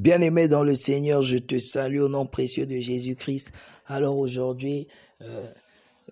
[0.00, 3.52] Bien-aimé dans le Seigneur, je te salue au nom précieux de Jésus-Christ.
[3.86, 4.88] Alors aujourd'hui,
[5.20, 5.46] euh,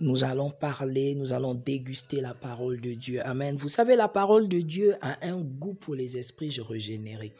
[0.01, 3.23] nous allons parler, nous allons déguster la parole de Dieu.
[3.25, 3.57] Amen.
[3.57, 7.33] Vous savez, la parole de Dieu a un goût pour les esprits régénérés.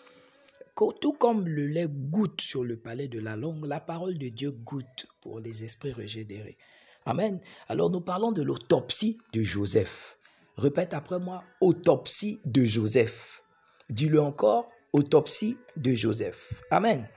[0.75, 4.51] Tout comme le lait goûte sur le palais de la langue, la parole de Dieu
[4.51, 6.57] goûte pour les esprits régénérés.
[7.05, 7.41] Amen.
[7.69, 10.17] Alors nous parlons de l'autopsie de Joseph.
[10.57, 13.43] Répète après moi, autopsie de Joseph.
[13.91, 16.63] Dis-le encore, autopsie de Joseph.
[16.71, 17.09] Amen.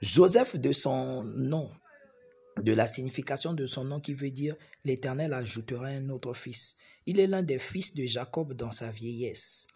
[0.00, 1.70] Joseph, de son nom,
[2.62, 6.76] de la signification de son nom qui veut dire l'Éternel ajoutera un autre fils.
[7.06, 9.68] Il est l'un des fils de Jacob dans sa vieillesse.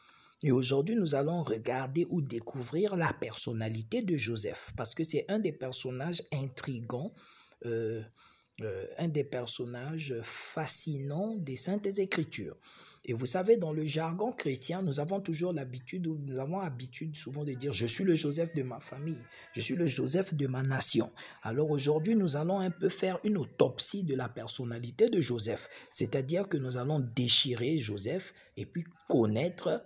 [0.42, 5.38] Et aujourd'hui, nous allons regarder ou découvrir la personnalité de Joseph, parce que c'est un
[5.38, 7.14] des personnages intrigants,
[7.64, 8.02] euh,
[8.62, 12.56] euh, un des personnages fascinants des Saintes Écritures.
[13.06, 17.44] Et vous savez, dans le jargon chrétien, nous avons toujours l'habitude, nous avons l'habitude souvent
[17.44, 19.18] de dire, je suis le Joseph de ma famille,
[19.52, 21.10] je suis le Joseph de ma nation.
[21.42, 26.48] Alors aujourd'hui, nous allons un peu faire une autopsie de la personnalité de Joseph, c'est-à-dire
[26.48, 29.84] que nous allons déchirer Joseph et puis connaître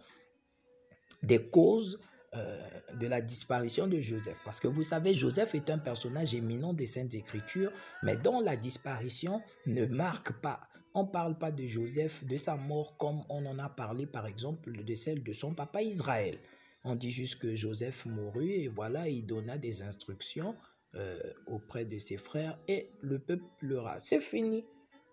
[1.24, 1.98] des causes
[2.34, 2.58] euh,
[2.98, 4.36] de la disparition de Joseph.
[4.44, 8.56] Parce que vous savez, Joseph est un personnage éminent des Saintes Écritures, mais dont la
[8.56, 13.46] disparition ne marque pas on ne parle pas de Joseph, de sa mort, comme on
[13.46, 16.36] en a parlé par exemple de celle de son papa Israël.
[16.84, 20.56] On dit juste que Joseph mourut et voilà, il donna des instructions
[20.94, 23.98] euh, auprès de ses frères et le peuple pleura.
[23.98, 24.64] C'est fini.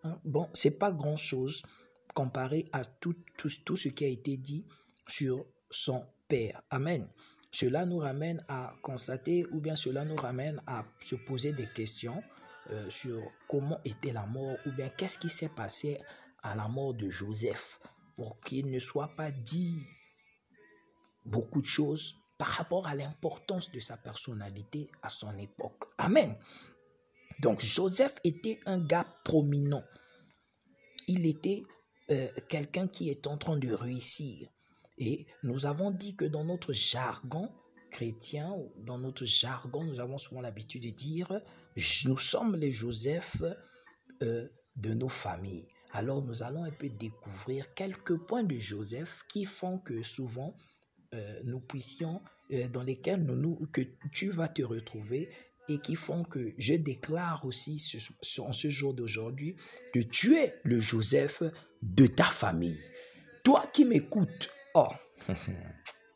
[0.03, 0.19] Hein?
[0.23, 1.63] Bon, c'est pas grand-chose
[2.13, 4.65] comparé à tout, tout, tout ce qui a été dit
[5.07, 6.61] sur son père.
[6.69, 7.07] Amen.
[7.51, 12.21] Cela nous ramène à constater ou bien cela nous ramène à se poser des questions
[12.71, 15.97] euh, sur comment était la mort ou bien qu'est-ce qui s'est passé
[16.43, 17.79] à la mort de Joseph
[18.15, 19.79] pour qu'il ne soit pas dit
[21.25, 25.85] beaucoup de choses par rapport à l'importance de sa personnalité à son époque.
[25.97, 26.35] Amen.
[27.39, 29.83] Donc Joseph était un gars prominent.
[31.07, 31.63] Il était
[32.09, 34.49] euh, quelqu'un qui est en train de réussir.
[34.97, 37.49] Et nous avons dit que dans notre jargon
[37.91, 41.41] chrétien, dans notre jargon, nous avons souvent l'habitude de dire
[42.05, 43.43] nous sommes les Joseph
[44.21, 45.67] euh, de nos familles.
[45.91, 50.55] Alors nous allons un peu découvrir quelques points de Joseph qui font que souvent
[51.13, 55.29] euh, nous puissions, euh, dans lesquels nous, nous, que tu vas te retrouver
[55.69, 57.81] et qui font que je déclare aussi
[58.39, 59.55] en ce jour d'aujourd'hui
[59.93, 61.43] que tu es le Joseph
[61.81, 62.79] de ta famille.
[63.43, 64.87] Toi qui m'écoutes, oh,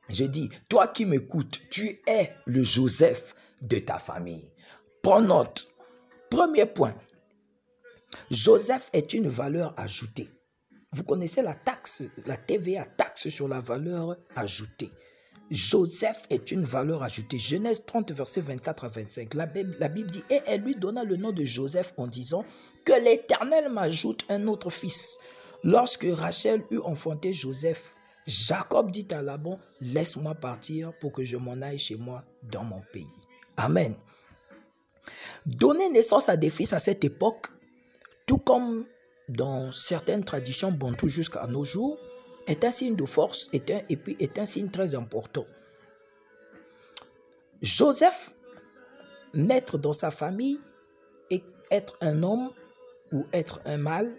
[0.10, 4.52] je dis, toi qui m'écoutes, tu es le Joseph de ta famille.
[5.02, 5.68] Prends note.
[6.30, 6.96] Premier point.
[8.30, 10.30] Joseph est une valeur ajoutée.
[10.92, 14.92] Vous connaissez la taxe, la TVA, taxe sur la valeur ajoutée.
[15.52, 17.40] Joseph est une valeur ajoutée.
[17.40, 19.34] Genèse 30, verset 24 à 25.
[19.34, 22.46] La Bible, la Bible dit, et elle lui donna le nom de Joseph en disant,
[22.86, 25.20] que l'Éternel m'ajoute un autre fils.
[25.64, 27.96] Lorsque Rachel eut enfanté Joseph,
[28.30, 32.80] Jacob dit à Laban, laisse-moi partir pour que je m'en aille chez moi dans mon
[32.94, 33.08] pays.
[33.58, 33.96] Amen.
[35.48, 37.48] Donner naissance à des fils à cette époque,
[38.28, 38.86] tout comme
[39.30, 41.98] dans certaines traditions bantoues jusqu'à nos jours,
[42.46, 45.46] est un signe de force un, et puis est un signe très important.
[47.64, 48.32] Joseph,
[49.34, 50.62] naître dans sa famille
[51.32, 52.52] et être un homme
[53.12, 54.16] ou être un mâle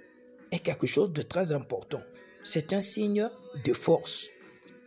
[0.50, 2.02] est quelque chose de très important.
[2.42, 3.28] C'est un signe
[3.64, 4.30] de force.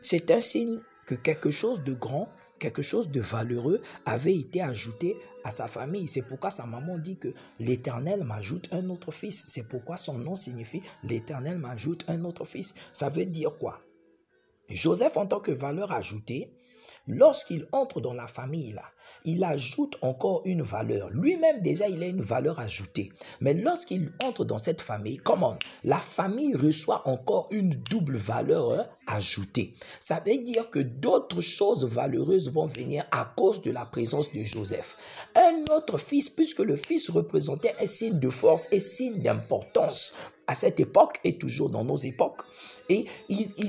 [0.02, 2.28] C'est un signe que quelque chose de grand,
[2.60, 6.08] quelque chose de valeureux avait été ajouté à sa famille.
[6.08, 9.50] C'est pourquoi sa maman dit que l'Éternel m'ajoute un autre fils.
[9.50, 12.74] C'est pourquoi son nom signifie l'Éternel m'ajoute un autre fils.
[12.92, 13.82] Ça veut dire quoi?
[14.70, 16.54] Joseph en tant que valeur ajoutée,
[17.08, 18.76] lorsqu'il entre dans la famille
[19.26, 21.10] il ajoute encore une valeur.
[21.12, 23.12] Lui-même déjà, il a une valeur ajoutée.
[23.40, 28.86] Mais lorsqu'il entre dans cette famille, comment La famille reçoit encore une double valeur hein,
[29.08, 29.76] ajoutée.
[30.00, 34.44] Ça veut dire que d'autres choses valeureuses vont venir à cause de la présence de
[34.44, 34.98] Joseph.
[35.36, 40.14] Un autre fils, puisque le fils représentait un signe de force et signe d'importance
[40.48, 42.44] à cette époque et toujours dans nos époques.
[42.94, 43.06] Et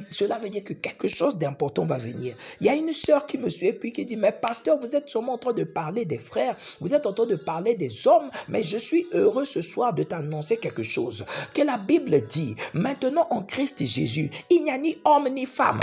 [0.09, 2.37] cela veut dire que quelque chose d'important va venir.
[2.61, 4.95] Il y a une sœur qui me suit et puis qui dit, mais pasteur, vous
[4.95, 8.07] êtes sûrement en train de parler des frères, vous êtes en train de parler des
[8.07, 11.25] hommes, mais je suis heureux ce soir de t'annoncer quelque chose.
[11.53, 15.81] Que la Bible dit, maintenant en Christ Jésus, il n'y a ni homme ni femme.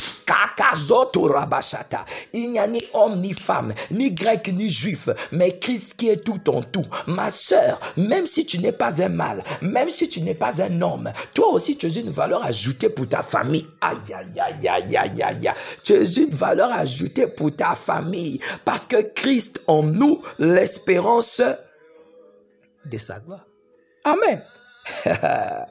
[2.33, 6.23] Il n'y a ni homme ni femme, ni grec ni juif, mais Christ qui est
[6.23, 6.85] tout en tout.
[7.07, 10.81] Ma sœur, même si tu n'es pas un mâle, même si tu n'es pas un
[10.81, 13.65] homme, toi aussi tu as une valeur ajoutée pour ta famille.
[13.79, 15.51] Aïe, aïe, aïe, aïe, aïe, aïe.
[15.83, 18.39] Tu es une valeur ajoutée pour ta famille.
[18.65, 21.41] Parce que Christ en nous, l'espérance
[22.85, 23.45] de sa gloire.
[24.03, 24.41] Amen.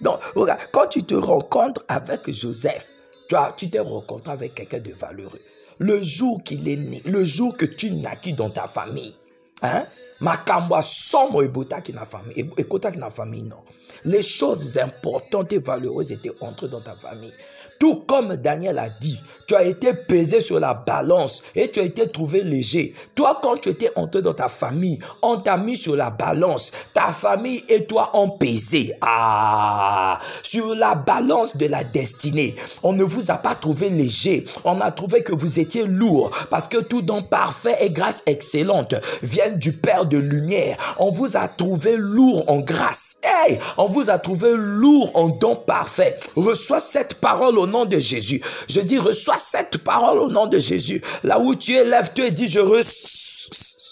[0.00, 2.86] Donc, regarde, quand tu te rencontres avec Joseph,
[3.28, 5.40] tu, tu t'es rencontré avec quelqu'un de valeureux.
[5.78, 9.14] Le jour qu'il est né, le jour que tu naquis dans ta famille,
[9.62, 9.86] hein,
[10.20, 11.42] makambwa somo
[11.82, 13.62] qui na famille, qui na famille, non.
[14.04, 17.32] Les choses importantes et valeureuses étaient entrées dans ta famille.
[17.80, 19.18] Tout comme Daniel a dit,
[19.50, 22.94] tu as été pesé sur la balance et tu as été trouvé léger.
[23.16, 26.70] Toi, quand tu étais entré dans ta famille, on t'a mis sur la balance.
[26.92, 28.92] Ta famille et toi ont pesé.
[29.00, 32.54] Ah, sur la balance de la destinée.
[32.82, 34.44] On ne vous a pas trouvé léger.
[34.64, 38.94] On a trouvé que vous étiez lourd parce que tout don parfait et grâce excellente
[39.22, 40.76] viennent du Père de lumière.
[40.98, 43.18] On vous a trouvé lourd en grâce.
[43.22, 46.16] Hey, on vous a trouvé lourd en don parfait.
[46.36, 48.42] Reçois cette parole au nom de Jésus.
[48.68, 51.02] Je dis, reçois cette parole au nom de Jésus.
[51.22, 52.60] Là où tu es, lève-toi et dis, je,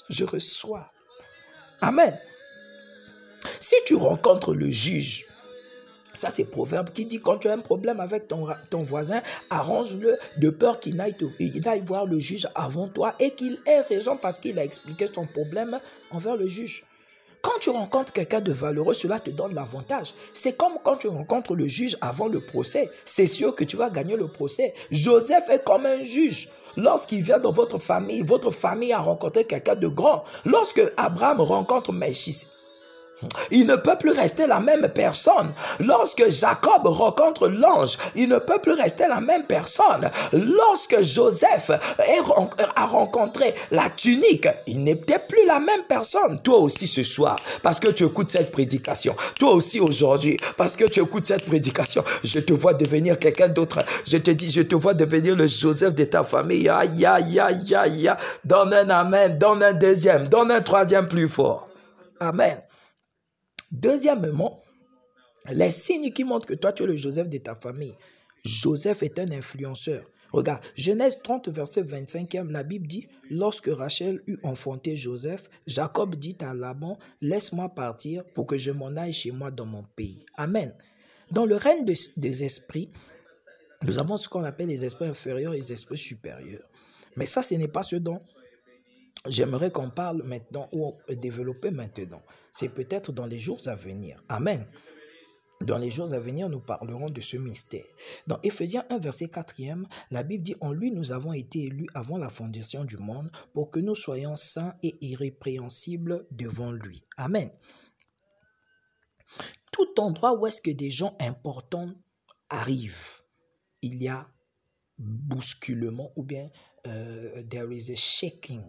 [0.08, 0.86] je reçois.
[1.80, 2.18] Amen.
[3.60, 5.26] Si tu rencontres le juge,
[6.18, 10.18] ça, c'est proverbe qui dit quand tu as un problème avec ton, ton voisin, arrange-le
[10.38, 11.14] de peur qu'il aille,
[11.64, 15.26] aille voir le juge avant toi et qu'il ait raison parce qu'il a expliqué son
[15.26, 15.78] problème
[16.10, 16.87] envers le juge.
[17.42, 20.14] Quand tu rencontres quelqu'un de valeureux, cela te donne l'avantage.
[20.34, 22.90] C'est comme quand tu rencontres le juge avant le procès.
[23.04, 24.74] C'est sûr que tu vas gagner le procès.
[24.90, 26.48] Joseph est comme un juge.
[26.76, 30.24] Lorsqu'il vient dans votre famille, votre famille a rencontré quelqu'un de grand.
[30.44, 32.46] Lorsque Abraham rencontre Méchis,
[33.50, 35.52] il ne peut plus rester la même personne.
[35.80, 40.10] Lorsque Jacob rencontre l'ange, il ne peut plus rester la même personne.
[40.32, 41.70] Lorsque Joseph
[42.76, 46.40] a rencontré la tunique, il n'était plus la même personne.
[46.40, 49.16] Toi aussi ce soir, parce que tu écoutes cette prédication.
[49.38, 52.04] Toi aussi aujourd'hui, parce que tu écoutes cette prédication.
[52.22, 53.84] Je te vois devenir quelqu'un d'autre.
[54.06, 56.68] Je te dis, je te vois devenir le Joseph de ta famille.
[56.68, 58.10] Aïe, aïe, aïe, aïe.
[58.44, 61.64] Donne un amen, donne un deuxième, donne un troisième plus fort.
[62.20, 62.58] Amen.
[63.70, 64.58] Deuxièmement,
[65.50, 67.94] les signes qui montrent que toi, tu es le Joseph de ta famille.
[68.44, 70.04] Joseph est un influenceur.
[70.32, 76.36] Regarde, Genèse 30, verset 25, la Bible dit, lorsque Rachel eut enfanté Joseph, Jacob dit
[76.40, 80.24] à Laban, laisse-moi partir pour que je m'en aille chez moi dans mon pays.
[80.36, 80.74] Amen.
[81.30, 82.90] Dans le règne des esprits,
[83.82, 86.68] nous avons ce qu'on appelle les esprits inférieurs et les esprits supérieurs.
[87.16, 88.20] Mais ça, ce n'est pas ce dont
[89.26, 92.22] j'aimerais qu'on parle maintenant ou développer maintenant.
[92.52, 94.22] C'est peut-être dans les jours à venir.
[94.28, 94.66] Amen.
[95.60, 97.84] Dans les jours à venir, nous parlerons de ce mystère.
[98.28, 99.56] Dans Éphésiens 1, verset 4,
[100.10, 103.70] la Bible dit En lui, nous avons été élus avant la fondation du monde pour
[103.70, 107.04] que nous soyons saints et irrépréhensibles devant lui.
[107.16, 107.50] Amen.
[109.72, 111.92] Tout endroit où est-ce que des gens importants
[112.48, 113.22] arrivent,
[113.82, 114.28] il y a
[114.96, 116.50] bousculement ou bien
[116.86, 118.62] euh, there is a shaking.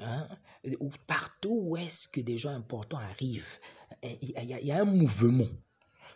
[0.00, 0.28] Hein,
[1.06, 3.58] partout où est-ce que des gens importants arrivent,
[4.02, 5.48] eh, il y, a, il y a un mouvement.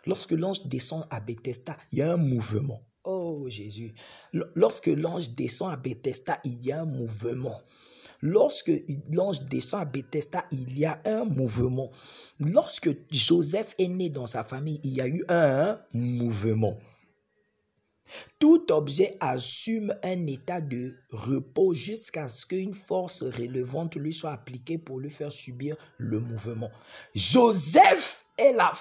[0.05, 2.81] Lorsque l'ange descend à Bethesda, il y a un mouvement.
[3.03, 3.93] Oh Jésus.
[4.31, 7.61] Lorsque l'ange descend à Bethesda, il y a un mouvement.
[8.21, 8.71] Lorsque
[9.11, 11.91] l'ange descend à Bethesda, il y a un mouvement.
[12.39, 16.77] Lorsque Joseph est né dans sa famille, il y a eu un mouvement.
[18.39, 24.77] Tout objet assume un état de repos jusqu'à ce qu'une force relevante lui soit appliquée
[24.77, 26.71] pour lui faire subir le mouvement.
[27.15, 28.71] Joseph la.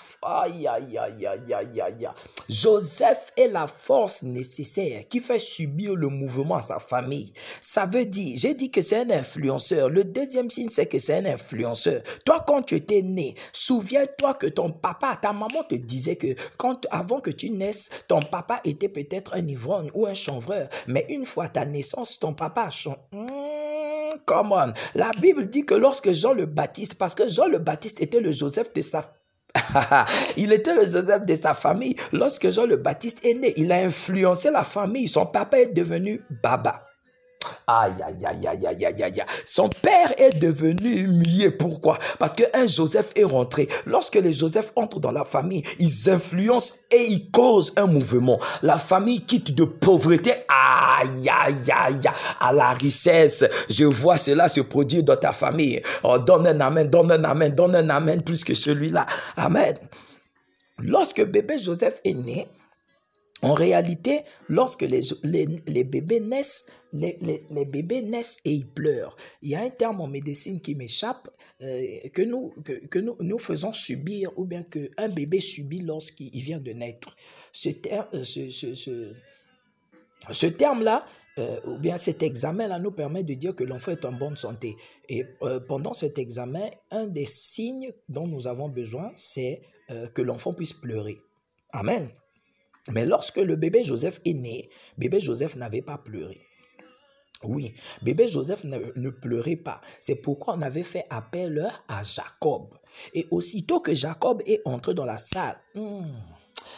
[2.48, 7.32] Joseph est la force nécessaire qui fait subir le mouvement à sa famille.
[7.60, 9.88] Ça veut dire, j'ai dit que c'est un influenceur.
[9.90, 12.02] Le deuxième signe, c'est que c'est un influenceur.
[12.24, 16.86] Toi, quand tu étais né, souviens-toi que ton papa, ta maman te disait que quand,
[16.90, 20.68] avant que tu naisses, ton papa était peut-être un ivrogne ou un chanvreur.
[20.86, 23.00] Mais une fois ta naissance, ton papa a chanté.
[23.12, 24.72] Hmm, come on.
[24.94, 28.32] La Bible dit que lorsque Jean le Baptiste, parce que Jean le Baptiste était le
[28.32, 29.02] Joseph de sa
[30.36, 31.96] il était le Joseph de sa famille.
[32.12, 35.08] Lorsque Jean le Baptiste est né, il a influencé la famille.
[35.08, 36.86] Son papa est devenu Baba.
[37.80, 39.24] Aïe, aïe, aïe, aïe, aïe, aïe, aïe.
[39.46, 41.50] Son père est devenu humilié.
[41.50, 41.98] Pourquoi?
[42.18, 43.68] Parce qu'un Joseph est rentré.
[43.86, 48.38] Lorsque les Joseph entrent dans la famille, ils influencent et ils causent un mouvement.
[48.62, 52.00] La famille quitte de pauvreté, aïe, aïe, aïe,
[52.40, 53.44] à la richesse.
[53.68, 55.80] Je vois cela se produire dans ta famille.
[56.02, 59.06] Oh, donne un amen, donne un amen, donne un amen plus que celui-là.
[59.36, 59.76] Amen.
[60.78, 62.48] Lorsque bébé Joseph est né,
[63.42, 69.16] En réalité, lorsque les, les, bébés naissent, les, bébés naissent et ils pleurent.
[69.40, 71.28] Il y a un terme en médecine qui m'échappe
[71.62, 72.54] euh, que, nous,
[72.90, 77.16] que, nous, nous faisons subir ou bien qu'un bébé subit lorsqu'il vient de naître.
[77.52, 81.06] Ce, terme, euh, terme-là,
[81.38, 84.76] euh, ou bien cet examen-là nous permet de dire que l'enfant est en bonne santé.
[85.08, 85.24] Et
[85.66, 89.62] pendant cet examen, un des signes dont nous avons besoin, c'est
[90.14, 91.18] que l'enfant puisse pleurer.
[91.70, 92.08] Amen.
[92.90, 94.68] Mais lorsque le bébé Joseph est né,
[94.98, 96.40] bébé Joseph n'avait pas pleuré.
[97.44, 99.80] Oui, bébé Joseph ne, pleurait pas.
[100.00, 102.68] C'est pourquoi on avait fait appel à Jacob.
[103.14, 106.04] Et aussitôt que Jacob est entré dans la salle, hmm,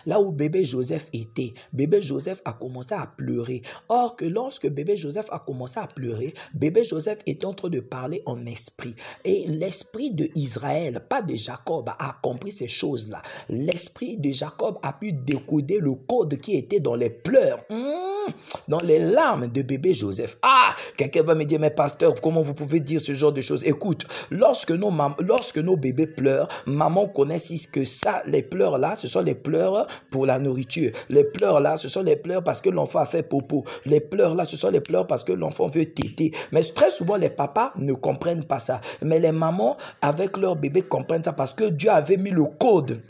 [0.06, 3.62] là où bébé Joseph était, bébé Joseph a commencé à pleurer.
[3.88, 7.80] Or que lorsque bébé Joseph a commencé à pleurer, bébé Joseph était en train de
[7.80, 8.94] parler en esprit.
[9.24, 13.22] Et l'esprit de Israël, pas de Jacob, a compris ces choses-là.
[13.48, 17.60] L'esprit de Jacob a pu décoder le code qui était dans les pleurs.
[17.70, 18.32] Hmm,
[18.68, 20.36] dans les larmes de bébé Joseph.
[20.42, 23.64] Ah, quelqu'un va me dire, mais pasteur, comment vous pouvez dire ce genre de choses?
[23.64, 28.94] Écoute, lorsque nos, lorsque nos bébés pleurent, maman connaît si que ça, les pleurs là,
[28.94, 30.92] ce sont les pleurs pour la nourriture.
[31.08, 33.64] Les pleurs là, ce sont les pleurs parce que l'enfant a fait popo.
[33.86, 36.32] Les pleurs là, ce sont les pleurs parce que l'enfant veut téter.
[36.52, 38.80] Mais très souvent, les papas ne comprennent pas ça.
[39.02, 43.00] Mais les mamans, avec leur bébé, comprennent ça parce que Dieu avait mis le code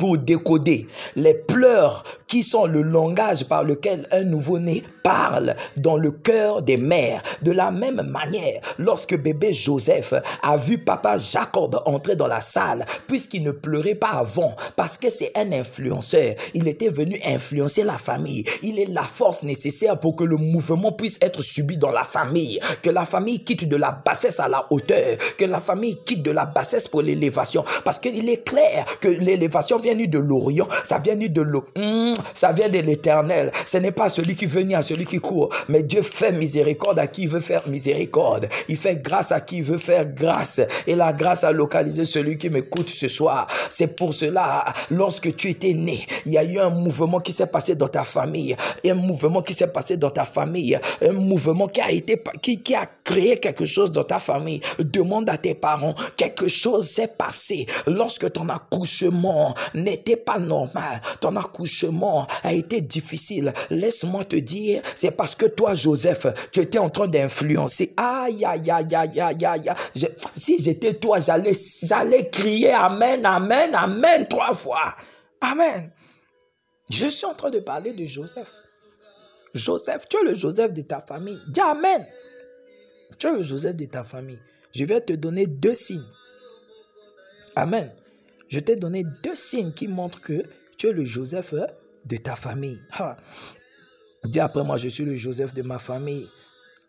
[0.00, 6.10] pour décoder les pleurs qui sont le langage par lequel un nouveau-né parle dans le
[6.10, 7.22] cœur des mères.
[7.42, 12.86] De la même manière, lorsque bébé Joseph a vu papa Jacob entrer dans la salle,
[13.08, 17.98] puisqu'il ne pleurait pas avant, parce que c'est un influenceur, il était venu influencer la
[17.98, 18.44] famille.
[18.62, 22.60] Il est la force nécessaire pour que le mouvement puisse être subi dans la famille,
[22.80, 26.30] que la famille quitte de la bassesse à la hauteur, que la famille quitte de
[26.30, 30.98] la bassesse pour l'élévation, parce qu'il est clair que l'élévation vient ni de l'Orient, ça
[30.98, 33.52] vient ni de l'eau, hmm, ça vient de l'éternel.
[33.66, 36.98] Ce n'est pas celui qui veut ni à celui qui court, mais Dieu fait miséricorde
[36.98, 38.48] à qui veut faire miséricorde.
[38.68, 40.60] Il fait grâce à qui veut faire grâce.
[40.86, 43.46] Et la grâce a localisé celui qui m'écoute ce soir.
[43.68, 47.46] C'est pour cela, lorsque tu étais né, il y a eu un mouvement qui s'est
[47.46, 51.80] passé dans ta famille, un mouvement qui s'est passé dans ta famille, un mouvement qui
[51.80, 54.60] a été, qui, qui a créé quelque chose dans ta famille.
[54.78, 61.00] Demande à tes parents, quelque chose s'est passé lorsque ton accouchement n'était pas normal.
[61.20, 63.52] Ton accouchement a été difficile.
[63.70, 67.92] Laisse-moi te dire, c'est parce que toi, Joseph, tu étais en train d'influencer.
[67.96, 69.70] Aïe, aïe, aïe, aïe, aïe, aïe.
[70.36, 74.94] si j'étais toi, j'allais, j'allais crier Amen, Amen, Amen trois fois.
[75.40, 75.90] Amen.
[76.90, 78.50] Je suis en train de parler de Joseph.
[79.54, 81.40] Joseph, tu es le Joseph de ta famille.
[81.48, 82.06] Dis Amen.
[83.18, 84.40] Tu es le Joseph de ta famille.
[84.72, 86.06] Je vais te donner deux signes.
[87.56, 87.92] Amen.
[88.50, 90.42] Je t'ai donné deux signes qui montrent que
[90.76, 91.54] tu es le Joseph
[92.04, 92.80] de ta famille.
[94.24, 96.28] Dis après moi, je suis le Joseph de ma famille.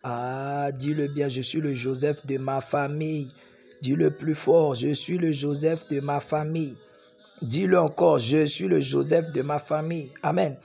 [0.03, 3.31] Ah, dis-le bien, je suis le Joseph de ma famille.
[3.81, 6.75] Dis-le plus fort, je suis le Joseph de ma famille.
[7.43, 10.11] Dis-le encore, je suis le Joseph de ma famille.
[10.23, 10.57] Amen.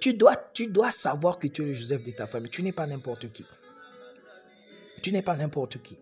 [0.00, 2.50] Tu dois, tu dois savoir que tu es le Joseph de ta famille.
[2.50, 3.44] Tu n'es pas n'importe qui.
[5.00, 5.96] Tu n'es pas n'importe qui.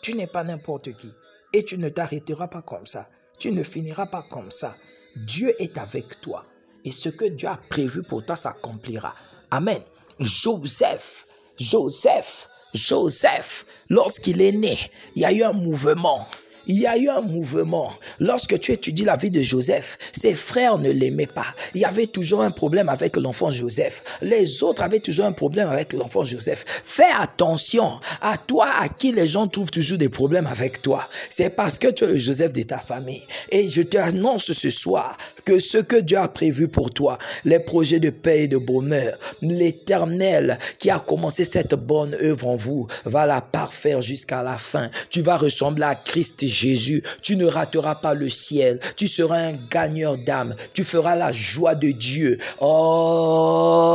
[0.00, 1.10] Tu n'es pas n'importe qui.
[1.52, 3.08] Et tu ne t'arrêteras pas comme ça.
[3.38, 4.74] Tu ne finiras pas comme ça.
[5.16, 6.44] Dieu est avec toi.
[6.84, 9.14] Et ce que Dieu a prévu pour toi s'accomplira.
[9.50, 9.80] Amen.
[10.20, 11.26] Joseph,
[11.58, 14.78] Joseph, Joseph, lorsqu'il est né,
[15.14, 16.26] il y a eu un mouvement
[16.66, 17.92] il y a eu un mouvement.
[18.18, 21.46] Lorsque tu étudies la vie de Joseph, ses frères ne l'aimaient pas.
[21.74, 24.02] Il y avait toujours un problème avec l'enfant Joseph.
[24.22, 26.64] Les autres avaient toujours un problème avec l'enfant Joseph.
[26.84, 31.08] Fais attention à toi à qui les gens trouvent toujours des problèmes avec toi.
[31.30, 33.22] C'est parce que tu es le Joseph de ta famille.
[33.50, 37.60] Et je te annonce ce soir que ce que Dieu a prévu pour toi, les
[37.60, 42.86] projets de paix et de bonheur, l'éternel qui a commencé cette bonne œuvre en vous,
[43.04, 44.90] va la parfaire jusqu'à la fin.
[45.10, 48.80] Tu vas ressembler à Christ Jésus, tu ne rateras pas le ciel.
[48.96, 50.54] Tu seras un gagneur d'âme.
[50.72, 52.38] Tu feras la joie de Dieu.
[52.60, 53.90] Oh,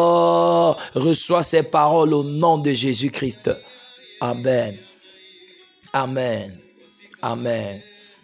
[0.93, 3.51] reçois ces paroles au nom de Jésus-Christ.
[4.19, 4.77] Amen.
[5.93, 6.57] Amen.
[7.21, 7.81] Amen.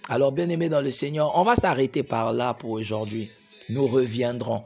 [0.09, 3.29] Alors, bien aimé dans le Seigneur, on va s'arrêter par là pour aujourd'hui.
[3.69, 4.63] Nous reviendrons.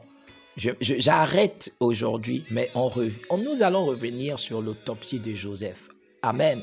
[0.56, 2.90] J'arrête aujourd'hui, mais on,
[3.38, 5.88] nous allons revenir sur l'autopsie de Joseph.
[6.22, 6.60] Amen.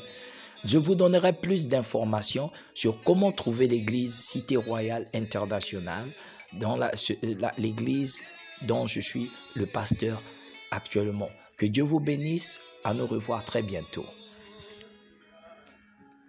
[0.64, 6.10] Je vous donnerai plus d'informations sur comment trouver l'église Cité Royale Internationale
[6.52, 6.78] dans
[7.56, 8.22] l'église
[8.62, 10.22] dont je suis le pasteur
[10.70, 11.30] actuellement.
[11.56, 12.60] Que Dieu vous bénisse.
[12.82, 14.06] À nous revoir très bientôt.